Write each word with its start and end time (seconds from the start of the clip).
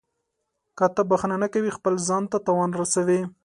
•که 0.77 0.85
ته 0.95 1.01
بښنه 1.09 1.35
نه 1.43 1.47
کوې، 1.53 1.75
خپل 1.77 1.93
ځان 2.07 2.23
ته 2.31 2.37
تاوان 2.45 2.71
رسوې. 2.81 3.21